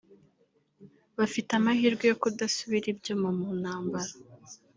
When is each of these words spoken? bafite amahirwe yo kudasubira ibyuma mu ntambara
bafite 1.17 1.49
amahirwe 1.59 2.03
yo 2.07 2.15
kudasubira 2.21 2.85
ibyuma 2.93 3.27
mu 3.37 3.49
ntambara 3.61 4.11